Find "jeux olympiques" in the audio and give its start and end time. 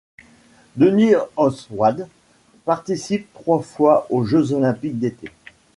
4.25-4.97